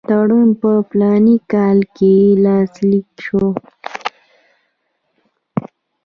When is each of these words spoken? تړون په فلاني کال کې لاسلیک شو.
تړون 0.09 0.49
په 0.61 0.71
فلاني 0.89 1.37
کال 1.51 1.77
کې 1.95 2.13
لاسلیک 2.43 3.07
شو. 3.25 3.45